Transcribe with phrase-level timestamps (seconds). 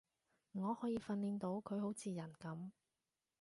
[0.53, 2.71] 我可以訓練到佢好似人噉